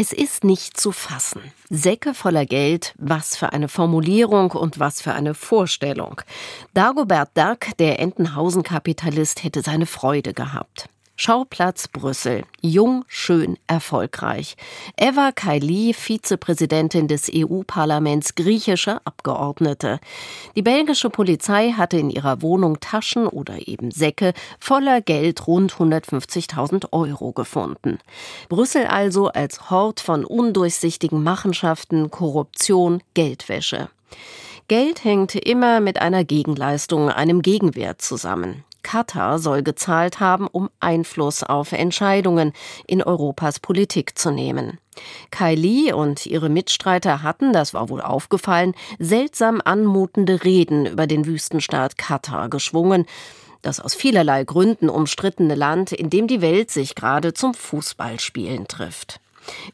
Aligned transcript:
Es 0.00 0.12
ist 0.12 0.44
nicht 0.44 0.78
zu 0.78 0.92
fassen. 0.92 1.40
Säcke 1.70 2.14
voller 2.14 2.46
Geld, 2.46 2.94
was 2.98 3.36
für 3.36 3.52
eine 3.52 3.66
Formulierung 3.66 4.52
und 4.52 4.78
was 4.78 5.02
für 5.02 5.12
eine 5.12 5.34
Vorstellung. 5.34 6.20
Dagobert 6.72 7.36
Duck, 7.36 7.76
der 7.80 7.98
Entenhausen-Kapitalist, 7.98 9.42
hätte 9.42 9.60
seine 9.60 9.86
Freude 9.86 10.34
gehabt. 10.34 10.88
Schauplatz 11.20 11.88
Brüssel. 11.88 12.44
Jung, 12.60 13.04
schön, 13.08 13.58
erfolgreich. 13.66 14.56
Eva 14.96 15.32
Kaili, 15.32 15.92
Vizepräsidentin 15.92 17.08
des 17.08 17.28
EU-Parlaments, 17.34 18.36
griechische 18.36 19.04
Abgeordnete. 19.04 19.98
Die 20.54 20.62
belgische 20.62 21.10
Polizei 21.10 21.72
hatte 21.72 21.98
in 21.98 22.10
ihrer 22.10 22.40
Wohnung 22.40 22.78
Taschen 22.78 23.26
oder 23.26 23.66
eben 23.66 23.90
Säcke 23.90 24.32
voller 24.60 25.00
Geld 25.00 25.48
rund 25.48 25.72
150.000 25.72 26.92
Euro 26.92 27.32
gefunden. 27.32 27.98
Brüssel 28.48 28.86
also 28.86 29.26
als 29.26 29.70
Hort 29.70 29.98
von 29.98 30.24
undurchsichtigen 30.24 31.24
Machenschaften, 31.24 32.12
Korruption, 32.12 33.02
Geldwäsche. 33.14 33.88
Geld 34.68 35.02
hängt 35.02 35.34
immer 35.34 35.80
mit 35.80 36.00
einer 36.00 36.22
Gegenleistung, 36.22 37.10
einem 37.10 37.42
Gegenwert 37.42 38.02
zusammen. 38.02 38.62
Katar 38.82 39.38
soll 39.38 39.62
gezahlt 39.62 40.20
haben, 40.20 40.46
um 40.46 40.70
Einfluss 40.80 41.42
auf 41.42 41.72
Entscheidungen 41.72 42.52
in 42.86 43.02
Europas 43.02 43.60
Politik 43.60 44.18
zu 44.18 44.30
nehmen. 44.30 44.78
Kylie 45.30 45.94
und 45.94 46.26
ihre 46.26 46.48
Mitstreiter 46.48 47.22
hatten, 47.22 47.52
das 47.52 47.74
war 47.74 47.88
wohl 47.88 48.00
aufgefallen, 48.00 48.74
seltsam 48.98 49.60
anmutende 49.64 50.44
Reden 50.44 50.86
über 50.86 51.06
den 51.06 51.26
Wüstenstaat 51.26 51.98
Katar 51.98 52.48
geschwungen, 52.48 53.06
das 53.62 53.80
aus 53.80 53.94
vielerlei 53.94 54.44
Gründen 54.44 54.88
umstrittene 54.88 55.54
Land, 55.54 55.92
in 55.92 56.10
dem 56.10 56.26
die 56.26 56.40
Welt 56.40 56.70
sich 56.70 56.94
gerade 56.94 57.34
zum 57.34 57.54
Fußballspielen 57.54 58.68
trifft. 58.68 59.20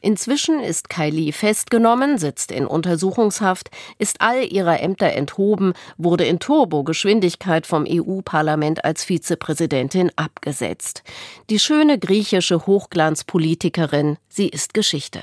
Inzwischen 0.01 0.59
ist 0.59 0.89
Kylie 0.89 1.31
festgenommen, 1.31 2.17
sitzt 2.17 2.51
in 2.51 2.65
Untersuchungshaft, 2.65 3.69
ist 3.97 4.21
all 4.21 4.43
ihrer 4.43 4.81
Ämter 4.81 5.13
enthoben, 5.13 5.73
wurde 5.97 6.25
in 6.25 6.39
Turbogeschwindigkeit 6.39 7.65
vom 7.65 7.85
EU-Parlament 7.87 8.85
als 8.85 9.03
Vizepräsidentin 9.03 10.11
abgesetzt. 10.15 11.03
Die 11.49 11.59
schöne 11.59 11.99
griechische 11.99 12.65
Hochglanzpolitikerin, 12.65 14.17
sie 14.29 14.47
ist 14.47 14.73
Geschichte. 14.73 15.19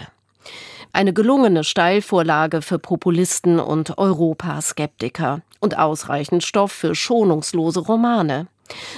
Eine 0.93 1.15
gelungene 1.15 1.65
Steilvorlage 1.65 2.61
für 2.61 2.79
Populisten 2.79 3.59
und 3.59 3.97
Europaskeptiker 3.97 5.41
und 5.61 5.79
ausreichend 5.79 6.45
Stoff 6.45 6.73
für 6.73 6.95
schonungslose 6.95 7.81
Romane. 7.81 8.49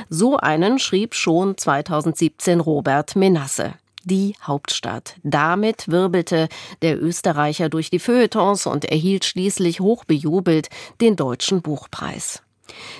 So 0.09 0.37
einen 0.37 0.79
schrieb 0.79 1.15
schon 1.15 1.57
2017 1.57 2.61
Robert 2.61 3.15
Menasse 3.15 3.75
die 4.05 4.37
Hauptstadt. 4.43 5.17
Damit 5.25 5.89
wirbelte 5.89 6.49
der 6.83 7.03
Österreicher 7.03 7.69
durch 7.69 7.91
die 7.91 7.99
Feuilletons 7.99 8.67
und 8.67 8.85
erhielt 8.85 9.25
schließlich 9.25 9.81
hochbejubelt 9.81 10.69
den 11.01 11.17
Deutschen 11.17 11.63
Buchpreis. 11.63 12.44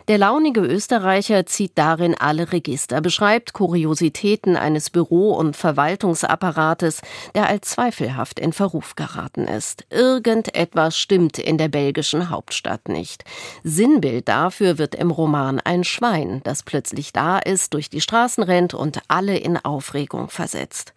Der 0.09 0.19
launige 0.19 0.61
Österreicher 0.61 1.47
zieht 1.47 1.73
darin 1.77 2.15
alle 2.15 2.53
Register, 2.53 3.01
beschreibt 3.01 3.53
Kuriositäten 3.53 4.57
eines 4.57 4.91
Büro- 4.91 5.33
und 5.35 5.57
Verwaltungsapparates, 5.57 7.01
der 7.35 7.49
als 7.49 7.71
zweifelhaft 7.71 8.39
in 8.39 8.53
Verruf 8.53 8.97
geraten 8.97 9.47
ist. 9.47 9.87
Irgendetwas 9.91 10.99
stimmt 10.99 11.39
in 11.39 11.59
der 11.59 11.69
belgischen 11.69 12.31
Hauptstadt 12.31 12.89
nicht. 12.89 13.25
Sinnbild 13.63 14.29
dafür 14.29 14.79
wird 14.79 14.95
im 14.95 15.11
Roman 15.11 15.61
ein 15.61 15.85
Schwein, 15.85 16.41
das 16.45 16.63
plötzlich 16.63 17.13
da 17.13 17.39
ist, 17.39 17.75
durch 17.75 17.89
die 17.89 18.01
Straßen 18.01 18.45
rennt 18.45 18.75
und 18.75 19.01
alle 19.09 19.39
in 19.39 19.57
Aufregung 19.57 20.29
versetzt. 20.29 20.93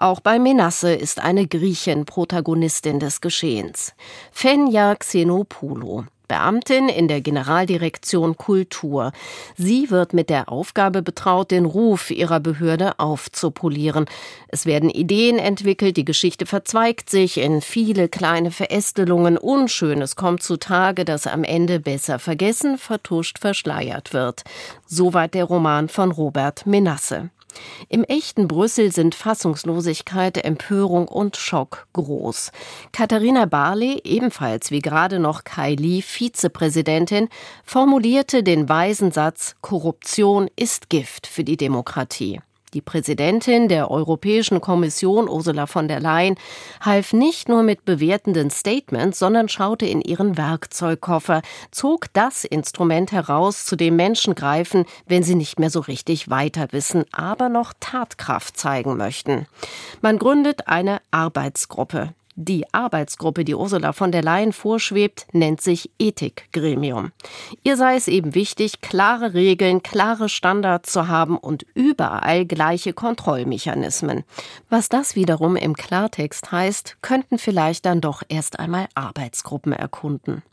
Auch 0.00 0.20
bei 0.20 0.38
Menasse 0.38 0.94
ist 0.94 1.20
eine 1.20 1.48
Griechin 1.48 2.04
Protagonistin 2.04 3.00
des 3.00 3.20
Geschehens. 3.20 3.94
Fenja 4.30 4.94
Xenopoulou. 4.94 6.04
Beamtin 6.28 6.88
in 6.88 7.08
der 7.08 7.20
Generaldirektion 7.20 8.36
Kultur. 8.36 9.12
Sie 9.56 9.90
wird 9.90 10.12
mit 10.12 10.30
der 10.30 10.50
Aufgabe 10.50 11.02
betraut, 11.02 11.50
den 11.50 11.64
Ruf 11.64 12.10
ihrer 12.10 12.38
Behörde 12.38 12.98
aufzupolieren. 12.98 14.04
Es 14.48 14.66
werden 14.66 14.90
Ideen 14.90 15.38
entwickelt, 15.38 15.96
die 15.96 16.04
Geschichte 16.04 16.46
verzweigt 16.46 17.10
sich 17.10 17.38
in 17.38 17.62
viele 17.62 18.08
kleine 18.08 18.50
Verästelungen. 18.50 19.38
Unschönes 19.38 20.14
kommt 20.16 20.42
zutage, 20.42 21.04
das 21.04 21.26
am 21.26 21.44
Ende 21.44 21.80
besser 21.80 22.18
vergessen, 22.18 22.78
vertuscht, 22.78 23.38
verschleiert 23.38 24.12
wird. 24.12 24.44
Soweit 24.86 25.34
der 25.34 25.44
Roman 25.44 25.88
von 25.88 26.12
Robert 26.12 26.66
Menasse. 26.66 27.30
Im 27.88 28.04
echten 28.04 28.48
Brüssel 28.48 28.92
sind 28.92 29.14
Fassungslosigkeit, 29.14 30.44
Empörung 30.44 31.08
und 31.08 31.36
Schock 31.36 31.88
groß. 31.92 32.52
Katharina 32.92 33.46
Barley, 33.46 34.00
ebenfalls 34.04 34.70
wie 34.70 34.80
gerade 34.80 35.18
noch 35.18 35.44
Kai 35.44 35.74
Lee 35.74 36.02
Vizepräsidentin, 36.02 37.28
formulierte 37.64 38.42
den 38.42 38.68
weisen 38.68 39.12
Satz 39.12 39.56
Korruption 39.60 40.48
ist 40.56 40.90
Gift 40.90 41.26
für 41.26 41.44
die 41.44 41.56
Demokratie. 41.56 42.40
Die 42.74 42.80
Präsidentin 42.80 43.68
der 43.68 43.90
Europäischen 43.90 44.60
Kommission, 44.60 45.28
Ursula 45.28 45.66
von 45.66 45.88
der 45.88 46.00
Leyen, 46.00 46.36
half 46.80 47.12
nicht 47.12 47.48
nur 47.48 47.62
mit 47.62 47.84
bewertenden 47.84 48.50
Statements, 48.50 49.18
sondern 49.18 49.48
schaute 49.48 49.86
in 49.86 50.02
ihren 50.02 50.36
Werkzeugkoffer, 50.36 51.42
zog 51.70 52.12
das 52.12 52.44
Instrument 52.44 53.12
heraus, 53.12 53.64
zu 53.64 53.76
dem 53.76 53.96
Menschen 53.96 54.34
greifen, 54.34 54.84
wenn 55.06 55.22
sie 55.22 55.34
nicht 55.34 55.58
mehr 55.58 55.70
so 55.70 55.80
richtig 55.80 56.28
weiter 56.28 56.68
wissen, 56.72 57.04
aber 57.12 57.48
noch 57.48 57.72
Tatkraft 57.80 58.58
zeigen 58.58 58.96
möchten. 58.96 59.46
Man 60.02 60.18
gründet 60.18 60.68
eine 60.68 61.00
Arbeitsgruppe. 61.10 62.12
Die 62.40 62.72
Arbeitsgruppe, 62.72 63.44
die 63.44 63.56
Ursula 63.56 63.92
von 63.92 64.12
der 64.12 64.22
Leyen 64.22 64.52
vorschwebt, 64.52 65.26
nennt 65.32 65.60
sich 65.60 65.90
Ethikgremium. 65.98 67.10
Ihr 67.64 67.76
sei 67.76 67.96
es 67.96 68.06
eben 68.06 68.36
wichtig, 68.36 68.80
klare 68.80 69.34
Regeln, 69.34 69.82
klare 69.82 70.28
Standards 70.28 70.92
zu 70.92 71.08
haben 71.08 71.36
und 71.36 71.66
überall 71.74 72.46
gleiche 72.46 72.92
Kontrollmechanismen. 72.92 74.22
Was 74.70 74.88
das 74.88 75.16
wiederum 75.16 75.56
im 75.56 75.74
Klartext 75.74 76.52
heißt, 76.52 76.98
könnten 77.02 77.38
vielleicht 77.38 77.84
dann 77.84 78.00
doch 78.00 78.22
erst 78.28 78.60
einmal 78.60 78.86
Arbeitsgruppen 78.94 79.72
erkunden. 79.72 80.44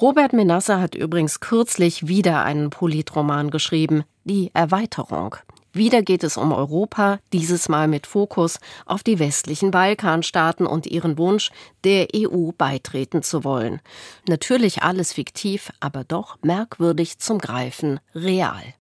Robert 0.00 0.32
Menasse 0.32 0.80
hat 0.80 0.94
übrigens 0.94 1.40
kürzlich 1.40 2.06
wieder 2.06 2.44
einen 2.44 2.70
Politroman 2.70 3.50
geschrieben, 3.50 4.04
Die 4.22 4.52
Erweiterung. 4.54 5.34
Wieder 5.76 6.00
geht 6.00 6.24
es 6.24 6.38
um 6.38 6.52
Europa, 6.52 7.18
dieses 7.34 7.68
Mal 7.68 7.86
mit 7.86 8.06
Fokus 8.06 8.60
auf 8.86 9.02
die 9.02 9.18
westlichen 9.18 9.70
Balkanstaaten 9.70 10.66
und 10.66 10.86
ihren 10.86 11.18
Wunsch, 11.18 11.50
der 11.84 12.08
EU 12.16 12.52
beitreten 12.56 13.22
zu 13.22 13.44
wollen. 13.44 13.82
Natürlich 14.26 14.82
alles 14.82 15.12
fiktiv, 15.12 15.70
aber 15.78 16.02
doch 16.02 16.38
merkwürdig 16.42 17.18
zum 17.18 17.38
Greifen 17.38 18.00
real. 18.14 18.72